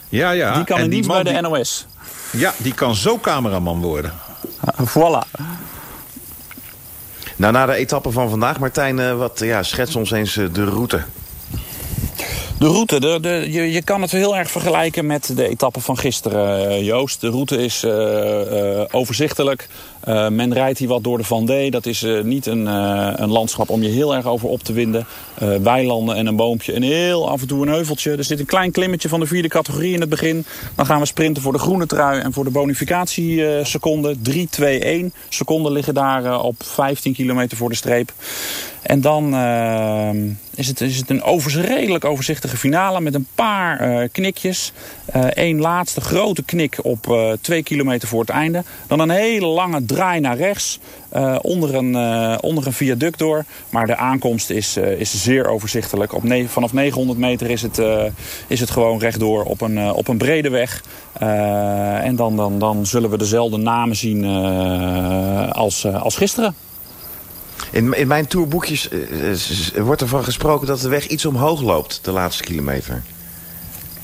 Ja, 0.09 0.31
ja. 0.31 0.55
Die 0.55 0.65
kan 0.65 0.79
en 0.79 0.89
niet 0.89 1.07
bij 1.07 1.23
de 1.23 1.41
NOS. 1.41 1.87
Ja, 2.31 2.55
die 2.57 2.75
kan 2.75 2.95
zo 2.95 3.19
cameraman 3.19 3.81
worden. 3.81 4.13
Voilà. 4.85 5.41
Nou, 7.37 7.53
na 7.53 7.67
de 7.67 7.75
etappe 7.75 8.11
van 8.11 8.31
vandaag, 8.31 8.59
Martijn, 8.59 8.99
uh, 8.99 9.17
wat, 9.17 9.39
ja, 9.39 9.63
schets 9.63 9.97
ons 9.97 10.11
eens 10.11 10.37
uh, 10.37 10.49
de 10.53 10.65
route. 10.65 11.03
De 12.61 12.67
route, 12.67 13.01
de, 13.01 13.19
de, 13.21 13.47
je, 13.51 13.73
je 13.73 13.83
kan 13.83 14.03
het 14.03 14.11
heel 14.11 14.37
erg 14.37 14.51
vergelijken 14.51 15.07
met 15.07 15.37
de 15.37 15.49
etappe 15.49 15.81
van 15.81 15.99
gisteren, 15.99 16.69
eh, 16.69 16.85
Joost. 16.85 17.21
De 17.21 17.29
route 17.29 17.57
is 17.57 17.85
uh, 17.85 17.93
uh, 17.93 18.83
overzichtelijk. 18.91 19.69
men 20.31 20.53
rijdt 20.53 20.79
hier 20.79 20.89
wat 20.89 21.05
door 21.05 21.19
de 21.19 21.25
Vendée. 21.25 21.71
Dat 21.71 21.87
is 21.87 22.07
niet 22.23 22.47
een, 22.47 22.67
een, 23.23 23.31
landschap 23.31 23.69
om 23.69 23.83
je 23.83 23.89
heel 23.89 24.15
erg 24.15 24.27
over 24.27 24.49
op 24.49 24.63
te 24.63 24.73
winden. 24.73 25.07
weilanden 25.63 26.17
en 26.17 26.27
een 26.27 26.37
boompje 26.37 26.73
en 26.73 26.83
heel 26.83 27.31
af 27.31 27.41
en 27.41 27.47
toe 27.47 27.63
een 27.63 27.73
heuveltje. 27.73 28.17
Er 28.17 28.25
zit 28.25 28.41
een 28.41 28.47
klein 28.47 28.71
klimmetje 28.71 29.09
van 29.09 29.21
de 29.21 29.27
vierde 29.27 29.49
categorie 29.49 29.95
in 29.95 30.01
het 30.01 30.09
begin. 30.09 30.45
Dan 30.75 30.87
gaan 30.87 31.01
we 31.01 31.07
sprinten 31.07 31.43
voor 31.43 31.53
de 31.53 31.59
groene 31.59 31.87
trui 31.87 32.21
en 32.21 32.33
voor 32.33 32.45
de 32.45 32.51
bonificatieseconden. 32.51 34.23
3, 34.23 34.49
2, 34.49 34.81
1 34.81 35.13
seconden 35.29 35.73
liggen 35.73 35.95
daar 35.95 36.43
op 36.43 36.55
15 36.59 37.15
kilometer 37.15 37.57
voor 37.57 37.69
de 37.69 37.77
streep. 37.77 38.13
En 38.83 39.01
dan 39.01 39.35
uh, 39.35 40.11
is, 40.55 40.67
het, 40.67 40.81
is 40.81 40.97
het 40.97 41.11
een 41.11 41.23
overs, 41.23 41.57
redelijk 41.57 42.05
overzichtige 42.05 42.57
finale 42.57 43.01
met 43.01 43.15
een 43.15 43.27
paar 43.35 43.89
uh, 43.89 44.09
knikjes. 44.13 44.73
Eén 45.13 45.57
uh, 45.57 45.63
laatste 45.63 46.01
grote 46.01 46.43
knik 46.43 46.79
op 46.83 47.37
twee 47.41 47.63
kilometer 47.63 48.09
voor 48.09 48.21
het 48.21 48.29
einde. 48.29 48.65
Dan 48.87 49.01
een 49.01 49.11
hele 49.11 49.47
lange 49.47 49.85
draai 49.85 50.21
naar 50.21 50.37
rechts 50.37 50.79
onder, 51.43 51.75
een, 51.75 51.95
onder 52.41 52.67
een 52.67 52.73
viaduct 52.73 53.19
door. 53.19 53.45
Maar 53.71 53.87
de 53.87 53.97
aankomst 53.97 54.51
is, 54.51 54.77
is 54.77 55.23
zeer 55.23 55.47
overzichtelijk. 55.47 56.15
Op 56.15 56.23
vanaf 56.47 56.73
900 56.73 57.19
meter 57.19 57.51
is 57.51 57.63
het, 57.63 57.83
is 58.47 58.61
het 58.61 58.71
gewoon 58.71 58.99
rechtdoor 58.99 59.45
op 59.45 59.61
een, 59.61 59.93
op 59.93 60.09
een 60.09 60.19
brede 60.19 60.49
weg. 60.49 60.85
en 62.03 62.17
dan, 62.17 62.37
dan, 62.37 62.59
dan 62.59 62.87
zullen 62.87 63.11
we 63.11 63.19
dezelfde 63.19 63.57
namen 63.57 63.97
zien 63.97 64.25
als, 65.53 65.87
als 65.87 66.17
gisteren. 66.17 66.55
In, 67.71 67.93
in 67.93 68.07
mijn 68.07 68.27
tourboekjes 68.27 68.89
uh, 68.91 69.83
wordt 69.83 70.01
ervan 70.01 70.25
gesproken 70.25 70.67
dat 70.67 70.81
de 70.81 70.89
weg 70.89 71.07
iets 71.07 71.25
omhoog 71.25 71.63
loopt, 71.63 72.01
de 72.03 72.11
laatste 72.11 72.43
kilometer. 72.43 73.03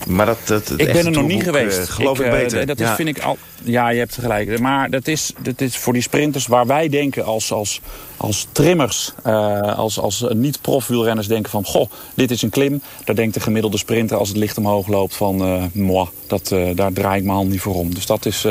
Maar 0.07 0.27
dat, 0.27 0.39
dat, 0.45 0.71
ik 0.77 0.93
ben 0.93 1.07
er 1.07 1.11
nog 1.11 1.27
niet 1.27 1.43
geweest. 1.43 1.79
Uh, 1.79 1.85
geloof 1.85 2.19
ik, 2.19 2.25
ik 2.25 2.31
beter. 2.31 2.67
dat 2.67 2.81
is, 2.81 2.89
vind 2.89 3.09
ik 3.09 3.19
al, 3.19 3.39
ja, 3.63 3.89
je 3.89 3.99
hebt 3.99 4.15
gelijk. 4.15 4.61
Maar 4.61 4.91
dat 4.91 5.09
is, 5.09 5.33
dat 5.43 5.61
is 5.61 5.77
voor 5.77 5.93
die 5.93 6.03
sprinters 6.03 6.47
waar 6.47 6.67
wij 6.67 6.89
denken 6.89 7.25
als, 7.25 7.53
als, 7.53 7.81
als 8.17 8.47
trimmers, 8.53 9.13
uh, 9.27 9.79
als, 9.79 9.99
als 9.99 10.25
niet-profwielrenners 10.35 11.27
denken 11.27 11.51
van... 11.51 11.65
goh, 11.65 11.91
dit 12.15 12.31
is 12.31 12.43
een 12.43 12.51
klim. 12.51 12.83
Daar 13.05 13.15
denkt 13.15 13.35
de 13.35 13.41
gemiddelde 13.41 13.79
sprinter 13.79 14.17
als 14.17 14.29
het 14.29 14.37
licht 14.37 14.59
omhoog 14.59 14.87
loopt 14.87 15.17
van... 15.17 15.71
Moi, 15.73 16.09
dat, 16.27 16.55
daar 16.75 16.93
draai 16.93 17.19
ik 17.19 17.25
mijn 17.25 17.37
hand 17.37 17.51
niet 17.51 17.61
voor 17.61 17.75
om. 17.75 17.95
Dus 17.95 18.07
dat 18.07 18.27
is... 18.27 18.47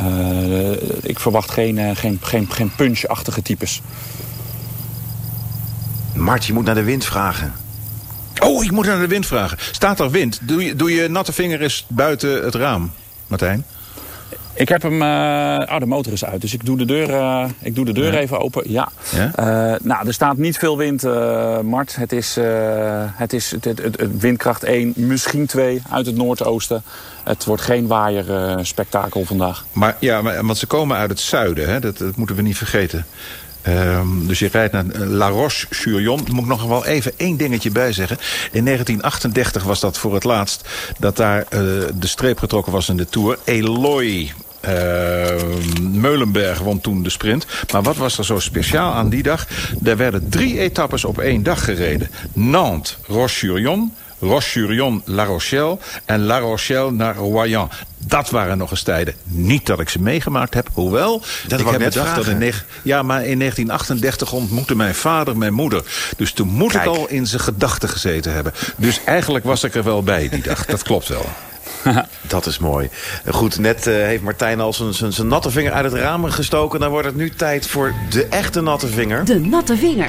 Uh, 0.00 0.72
ik 1.02 1.20
verwacht 1.20 1.50
geen, 1.50 1.76
uh, 1.76 1.90
geen, 1.94 2.18
geen, 2.22 2.50
geen 2.50 2.74
punch-achtige 2.76 3.42
types. 3.42 3.82
Mart, 6.14 6.44
je 6.44 6.52
moet 6.52 6.64
naar 6.64 6.74
de 6.74 6.82
wind 6.82 7.04
vragen. 7.04 7.52
Oh, 8.42 8.64
ik 8.64 8.70
moet 8.70 8.86
naar 8.86 8.98
de 8.98 9.06
wind 9.06 9.26
vragen. 9.26 9.58
Staat 9.72 10.00
er 10.00 10.10
wind? 10.10 10.40
Doe 10.42 10.64
je, 10.64 10.76
doe 10.76 10.94
je 10.94 11.08
natte 11.08 11.32
vinger 11.32 11.62
eens 11.62 11.86
buiten 11.88 12.44
het 12.44 12.54
raam, 12.54 12.92
Martijn? 13.26 13.64
Ik 14.56 14.68
heb 14.68 14.82
hem... 14.82 15.02
Uh, 15.02 15.74
oh, 15.74 15.78
de 15.78 15.86
motor 15.86 16.12
is 16.12 16.24
uit. 16.24 16.40
Dus 16.40 16.54
ik 16.54 16.64
doe 16.64 16.76
de 16.76 16.84
deur, 16.84 17.10
uh, 17.10 17.44
ik 17.60 17.74
doe 17.74 17.84
de 17.84 17.92
deur 17.92 18.12
ja. 18.12 18.18
even 18.18 18.40
open. 18.40 18.70
Ja. 18.70 18.88
ja? 19.10 19.30
Uh, 19.38 19.80
nou, 19.82 20.06
er 20.06 20.14
staat 20.14 20.36
niet 20.36 20.58
veel 20.58 20.76
wind, 20.76 21.02
Mart. 21.62 21.96
Het 21.96 22.12
is, 22.12 22.38
het 23.12 23.32
is 23.32 23.50
het, 23.50 23.64
het, 23.64 23.78
het, 23.78 24.20
windkracht 24.20 24.64
1, 24.64 24.92
misschien 24.96 25.46
2 25.46 25.82
uit 25.90 26.06
het 26.06 26.16
noordoosten. 26.16 26.82
Het 27.24 27.44
wordt 27.44 27.62
geen 27.62 27.86
waaier 27.86 28.58
spektakel 28.62 29.24
vandaag. 29.24 29.64
Maar 29.72 29.96
ja, 30.00 30.22
maar, 30.22 30.44
want 30.44 30.58
ze 30.58 30.66
komen 30.66 30.96
uit 30.96 31.10
het 31.10 31.20
zuiden. 31.20 31.68
Hè? 31.68 31.80
Dat, 31.80 31.98
dat 31.98 32.16
moeten 32.16 32.36
we 32.36 32.42
niet 32.42 32.56
vergeten. 32.56 33.06
Um, 33.68 34.26
dus 34.26 34.38
je 34.38 34.48
rijdt 34.52 34.72
naar 34.72 34.84
La 34.96 35.28
Roche-sur-Yon. 35.28 36.24
Daar 36.24 36.34
moet 36.34 36.42
ik 36.42 36.48
nog 36.48 36.64
wel 36.64 36.86
even 36.86 37.12
één 37.16 37.36
dingetje 37.36 37.70
bij 37.70 37.92
zeggen. 37.92 38.16
In 38.52 38.64
1938 38.64 39.62
was 39.62 39.80
dat 39.80 39.98
voor 39.98 40.14
het 40.14 40.24
laatst 40.24 40.68
dat 40.98 41.16
daar 41.16 41.38
uh, 41.38 41.48
de 41.94 42.06
streep 42.06 42.38
getrokken 42.38 42.72
was 42.72 42.88
in 42.88 42.96
de 42.96 43.06
Tour. 43.06 43.38
Eloy 43.44 44.32
Meulenberg 45.80 46.58
won 46.58 46.80
toen 46.80 47.02
de 47.02 47.10
sprint. 47.10 47.46
Maar 47.72 47.82
wat 47.82 47.96
was 47.96 48.18
er 48.18 48.24
zo 48.24 48.38
speciaal 48.38 48.92
aan 48.92 49.08
die 49.08 49.22
dag? 49.22 49.46
Er 49.84 49.96
werden 49.96 50.28
drie 50.28 50.58
etappes 50.58 51.04
op 51.04 51.18
één 51.18 51.42
dag 51.42 51.64
gereden. 51.64 52.10
Nantes, 52.32 52.98
Roche-sur-Yon... 53.06 53.92
Roche-sur-Yon, 54.20 55.02
La 55.04 55.24
Rochelle 55.24 55.78
en 56.04 56.24
La 56.24 56.38
Rochelle 56.38 56.90
naar 56.90 57.16
Royan. 57.16 57.70
Dat 57.98 58.30
waren 58.30 58.58
nog 58.58 58.70
eens 58.70 58.82
tijden. 58.82 59.14
Niet 59.24 59.66
dat 59.66 59.80
ik 59.80 59.88
ze 59.88 60.00
meegemaakt 60.00 60.54
heb, 60.54 60.68
hoewel 60.72 61.22
dat 61.46 61.60
ik 61.60 61.66
heb 61.66 61.78
net 61.78 61.94
bedacht 61.94 62.16
dat 62.16 62.26
in, 62.26 62.52
ja, 62.82 63.02
maar 63.02 63.24
in 63.24 63.38
1938 63.38 64.32
ontmoette 64.32 64.76
mijn 64.76 64.94
vader 64.94 65.36
mijn 65.36 65.52
moeder. 65.52 65.82
Dus 66.16 66.32
toen 66.32 66.48
moet 66.48 66.72
Kijk. 66.72 66.84
ik 66.84 66.90
al 66.90 67.08
in 67.08 67.26
zijn 67.26 67.42
gedachten 67.42 67.88
gezeten 67.88 68.32
hebben. 68.32 68.52
Dus 68.76 69.00
eigenlijk 69.04 69.44
was 69.44 69.64
ik 69.64 69.74
er 69.74 69.84
wel 69.84 70.02
bij 70.02 70.28
die 70.28 70.42
dag. 70.42 70.66
Dat 70.66 70.82
klopt 70.82 71.08
wel. 71.08 71.26
Dat 72.28 72.46
is 72.46 72.58
mooi. 72.58 72.90
Goed, 73.28 73.58
net 73.58 73.86
uh, 73.86 73.94
heeft 73.94 74.22
Martijn 74.22 74.60
al 74.60 74.72
zijn, 74.72 75.12
zijn 75.12 75.28
natte 75.28 75.50
vinger 75.50 75.72
uit 75.72 75.84
het 75.84 75.94
raam 75.94 76.24
gestoken. 76.24 76.80
Dan 76.80 76.90
wordt 76.90 77.06
het 77.06 77.16
nu 77.16 77.30
tijd 77.30 77.66
voor 77.66 77.94
de 78.10 78.26
echte 78.26 78.60
natte 78.60 78.86
vinger. 78.86 79.24
De 79.24 79.40
natte 79.40 79.76
vinger. 79.76 80.08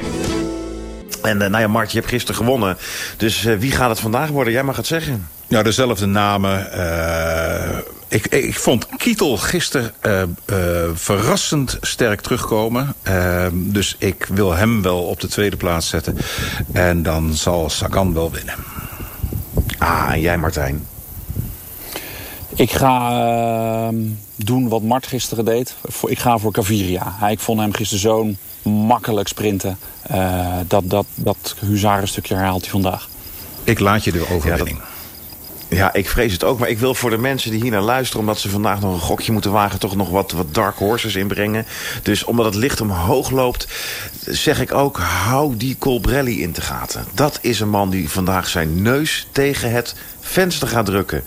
En 1.22 1.42
uh, 1.42 1.48
nou 1.48 1.60
ja, 1.60 1.68
Mart, 1.68 1.92
je 1.92 1.98
hebt 1.98 2.10
gisteren 2.10 2.36
gewonnen. 2.36 2.78
Dus 3.18 3.46
uh, 3.46 3.58
wie 3.58 3.72
gaat 3.72 3.90
het 3.90 4.00
vandaag 4.00 4.30
worden? 4.30 4.54
Jij 4.54 4.64
mag 4.64 4.76
het 4.76 4.88
zeggen. 4.88 5.28
Ja, 5.48 5.64
dezelfde 5.64 6.06
namen. 6.06 6.70
Uh, 6.76 7.78
ik, 8.08 8.28
ik, 8.28 8.60
vond 8.60 8.88
Kietel 8.98 9.38
gisteren 9.38 9.94
uh, 10.02 10.22
uh, 10.22 10.58
verrassend 10.94 11.78
sterk 11.82 12.22
terugkomen. 12.22 12.94
dus 13.54 13.96
ik 14.00 14.28
wil 14.30 14.54
hem 14.54 14.82
wel 14.82 15.04
op 15.04 15.20
de 15.20 15.28
tweede 15.28 15.58
plaats 15.58 15.90
zetten. 15.90 16.18
En 16.74 17.04
dan 17.04 17.34
zal 17.34 17.70
Sagan 17.70 18.14
wel 18.14 18.32
winnen. 18.32 18.56
Ah, 19.78 20.10
en 20.12 20.22
jij 20.22 20.38
Martijn? 20.38 20.86
Ik 22.58 22.72
ga 22.72 23.90
uh, 23.92 24.00
doen 24.36 24.70
wat 24.70 24.82
Mart 24.82 25.08
gisteren 25.08 25.46
deed. 25.46 25.76
Ik 26.06 26.20
ga 26.20 26.38
voor 26.38 26.52
Caviria. 26.52 27.30
Ik 27.30 27.40
vond 27.40 27.60
hem 27.60 27.74
gisteren 27.74 28.02
zo'n 28.02 28.38
makkelijk 28.62 29.28
sprinten. 29.28 29.78
Uh, 30.12 30.58
dat, 30.68 30.90
dat, 30.90 31.06
dat 31.16 31.56
huzarenstukje 31.60 32.36
herhaalt 32.36 32.62
hij 32.62 32.70
vandaag. 32.70 33.08
Ik 33.64 33.80
laat 33.80 34.04
je 34.04 34.12
de 34.12 34.30
overwinning. 34.30 34.78
Ja, 34.78 34.84
dat... 35.70 35.78
ja, 35.78 35.94
ik 35.94 36.10
vrees 36.10 36.32
het 36.32 36.44
ook. 36.44 36.60
Maar 36.60 36.70
ik 36.70 36.80
wil 36.80 36.94
voor 36.94 37.10
de 37.10 37.18
mensen 37.18 37.52
die 37.52 37.62
hier 37.62 37.72
naar 37.72 37.82
luisteren... 37.82 38.20
omdat 38.20 38.40
ze 38.40 38.50
vandaag 38.50 38.80
nog 38.80 38.94
een 38.94 39.00
gokje 39.00 39.32
moeten 39.32 39.52
wagen... 39.52 39.80
toch 39.80 39.96
nog 39.96 40.10
wat, 40.10 40.32
wat 40.32 40.54
dark 40.54 40.78
horses 40.78 41.16
inbrengen. 41.16 41.66
Dus 42.04 42.24
omdat 42.24 42.46
het 42.46 42.56
licht 42.56 42.82
omhoog 42.82 43.30
loopt... 43.30 43.68
zeg 44.26 44.62
ik 44.62 44.74
ook, 44.74 44.98
hou 44.98 45.58
die 45.58 45.76
Colbrelli 45.80 46.42
in 46.42 46.52
te 46.52 46.62
gaten. 46.62 47.06
Dat 47.14 47.40
is 47.42 47.60
een 47.60 47.70
man 47.70 47.90
die 47.90 48.10
vandaag 48.10 48.48
zijn 48.48 48.82
neus 48.82 49.28
tegen 49.32 49.72
het 49.72 49.96
venster 50.20 50.68
gaat 50.68 50.86
drukken. 50.86 51.24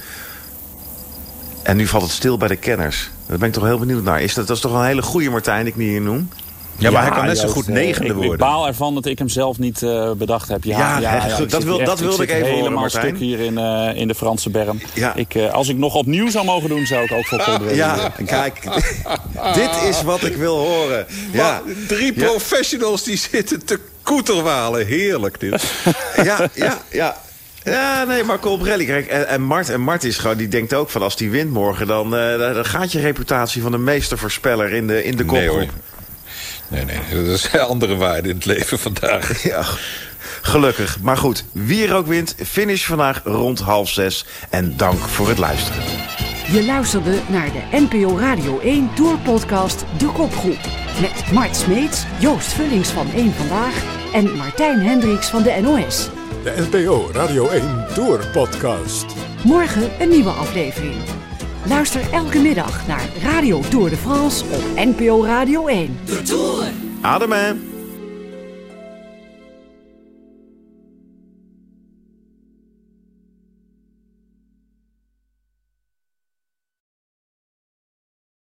En 1.62 1.76
nu 1.76 1.86
valt 1.86 2.02
het 2.02 2.12
stil 2.12 2.36
bij 2.36 2.48
de 2.48 2.56
kenners. 2.56 3.10
Daar 3.26 3.38
ben 3.38 3.48
ik 3.48 3.54
toch 3.54 3.64
heel 3.64 3.78
benieuwd 3.78 4.04
naar. 4.04 4.22
Is 4.22 4.34
dat, 4.34 4.46
dat 4.46 4.56
is 4.56 4.62
toch 4.62 4.72
een 4.72 4.84
hele 4.84 5.02
goede 5.02 5.30
Martijn 5.30 5.64
die 5.64 5.72
ik 5.72 5.78
niet 5.78 5.88
hier 5.88 6.00
noem? 6.00 6.28
Ja, 6.80 6.90
maar 6.90 7.02
ja, 7.02 7.08
hij 7.08 7.16
kan 7.18 7.26
net 7.26 7.38
zo 7.38 7.48
goed 7.48 7.68
negende 7.68 8.08
ik, 8.08 8.14
worden. 8.14 8.32
Ik 8.32 8.38
baal 8.38 8.66
ervan 8.66 8.94
dat 8.94 9.06
ik 9.06 9.18
hem 9.18 9.28
zelf 9.28 9.58
niet 9.58 9.82
uh, 9.82 10.10
bedacht 10.12 10.48
heb. 10.48 10.64
Ja, 10.64 10.78
ja, 10.78 10.98
ja, 10.98 11.26
ja 11.26 11.44
dat, 11.44 11.62
wil, 11.62 11.78
echt, 11.78 11.86
dat 11.86 12.00
wilde 12.00 12.22
ik, 12.22 12.28
ik 12.28 12.34
even 12.34 12.48
helemaal 12.48 12.72
horen, 12.72 12.90
stuk 12.90 13.18
hier 13.18 13.40
in, 13.40 13.58
uh, 13.58 13.90
in 13.94 14.08
de 14.08 14.14
Franse 14.14 14.50
berm. 14.50 14.80
Ja. 14.94 15.14
Ik, 15.14 15.34
uh, 15.34 15.52
als 15.52 15.68
ik 15.68 15.76
nog 15.76 15.94
opnieuw 15.94 16.30
zou 16.30 16.44
mogen 16.44 16.68
doen, 16.68 16.86
zou 16.86 17.04
ik 17.04 17.12
ook 17.12 17.26
voor 17.26 17.42
Colbrelli 17.42 17.76
Ja, 17.76 18.12
kijk. 18.26 18.62
dit 19.54 19.70
is 19.88 20.02
wat 20.02 20.22
ik 20.22 20.36
wil 20.36 20.56
horen. 20.56 21.06
Ja. 21.32 21.42
Maar 21.42 21.74
drie 21.88 22.12
professionals 22.12 23.02
die 23.02 23.16
zitten 23.16 23.64
te 23.64 23.80
koeterwalen. 24.02 24.86
Heerlijk 24.86 25.40
dit. 25.40 25.62
ja, 26.24 26.48
ja, 26.54 26.78
ja. 26.90 27.16
Ja, 27.64 28.04
nee, 28.04 28.24
maar 28.24 28.38
Colbrelli. 28.38 28.86
Kijk, 28.86 29.06
en, 29.06 29.28
en, 29.28 29.42
Mart, 29.42 29.68
en 29.68 29.80
Mart 29.80 30.04
is 30.04 30.18
gewoon, 30.18 30.36
die 30.36 30.48
denkt 30.48 30.74
ook 30.74 30.90
van 30.90 31.02
als 31.02 31.16
die 31.16 31.30
wint 31.30 31.50
morgen... 31.50 31.86
dan, 31.86 32.14
uh, 32.14 32.38
dan 32.38 32.64
gaat 32.64 32.92
je 32.92 33.00
reputatie 33.00 33.62
van 33.62 33.70
de 33.70 33.78
meestervoorspeller 33.78 34.72
in 34.72 34.86
de, 34.86 35.04
in 35.04 35.16
de 35.16 35.24
kopgroep. 35.24 35.70
Nee, 36.68 36.84
nee, 36.84 36.98
nee, 37.10 37.24
dat 37.24 37.34
is 37.34 37.48
een 37.52 37.60
andere 37.60 37.96
waarde 37.96 38.28
in 38.28 38.34
het 38.34 38.44
leven 38.44 38.78
vandaag. 38.78 39.42
Ja, 39.50 39.64
gelukkig. 40.42 40.98
Maar 41.00 41.16
goed, 41.16 41.44
wie 41.52 41.86
er 41.86 41.94
ook 41.94 42.06
wint, 42.06 42.34
finish 42.46 42.84
vandaag 42.84 43.20
rond 43.24 43.58
half 43.58 43.88
zes. 43.88 44.26
En 44.50 44.76
dank 44.76 44.98
voor 44.98 45.28
het 45.28 45.38
luisteren. 45.38 45.82
Je 46.52 46.64
luisterde 46.64 47.18
naar 47.28 47.48
de 47.52 47.86
NPO 47.88 48.18
Radio 48.18 48.60
1 48.60 48.90
Tourpodcast 48.94 49.84
De 49.98 50.06
Kopgroep. 50.06 50.58
Met 51.00 51.32
Mart 51.32 51.56
Smeets, 51.56 52.04
Joost 52.18 52.52
Vullings 52.52 52.88
van 52.88 53.12
1 53.14 53.32
Vandaag... 53.34 53.74
en 54.12 54.36
Martijn 54.36 54.80
Hendricks 54.80 55.28
van 55.28 55.42
de 55.42 55.58
NOS. 55.62 56.10
De 56.42 56.66
NPO 56.70 57.10
Radio 57.12 57.48
1 57.48 57.86
Tour 57.94 58.26
Podcast. 58.32 59.06
Morgen 59.44 59.90
een 60.00 60.08
nieuwe 60.08 60.30
aflevering. 60.30 60.94
Luister 61.68 62.12
elke 62.12 62.38
middag 62.38 62.86
naar 62.86 63.08
Radio 63.22 63.60
Tour 63.60 63.90
de 63.90 63.96
France 63.96 64.44
op 64.44 64.62
NPO 64.74 65.24
Radio 65.24 65.66
1. 65.66 65.98
De 66.04 66.22
Tour. 66.22 66.64
Adem 67.00 67.69